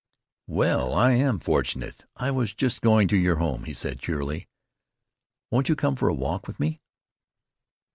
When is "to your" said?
3.09-3.35